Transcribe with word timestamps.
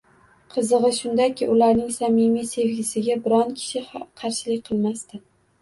Qizig`i 0.53 0.89
shundaki, 0.99 1.49
ularning 1.55 1.91
samimiy 1.97 2.47
sevgisiga 2.53 3.19
biron 3.27 3.55
kishi 3.61 3.85
qarshilik 4.23 4.65
qilmasdi 4.73 5.25